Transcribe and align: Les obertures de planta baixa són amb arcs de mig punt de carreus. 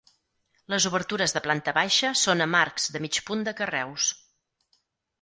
Les 0.73 0.87
obertures 0.89 1.35
de 1.35 1.43
planta 1.49 1.75
baixa 1.79 2.13
són 2.23 2.43
amb 2.49 2.59
arcs 2.63 2.91
de 2.97 3.05
mig 3.07 3.23
punt 3.31 3.49
de 3.51 3.57
carreus. 3.63 4.13